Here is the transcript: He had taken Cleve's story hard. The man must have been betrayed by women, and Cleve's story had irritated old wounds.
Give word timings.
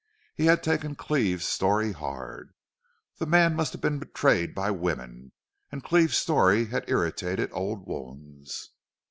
He 0.33 0.47
had 0.47 0.63
taken 0.63 0.95
Cleve's 0.95 1.45
story 1.47 1.91
hard. 1.91 2.55
The 3.19 3.27
man 3.27 3.53
must 3.55 3.71
have 3.73 3.81
been 3.83 3.99
betrayed 3.99 4.55
by 4.55 4.71
women, 4.71 5.31
and 5.71 5.83
Cleve's 5.83 6.17
story 6.17 6.65
had 6.65 6.89
irritated 6.89 7.51
old 7.53 7.85
wounds. 7.87 8.71